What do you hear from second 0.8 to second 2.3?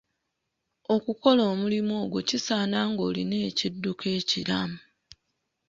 Okukola omulimu ogwo